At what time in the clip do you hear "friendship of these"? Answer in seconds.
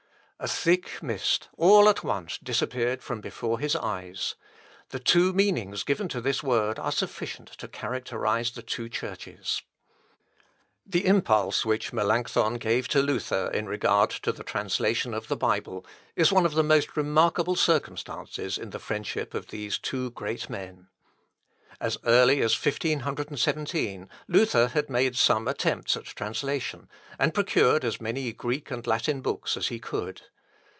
18.79-19.77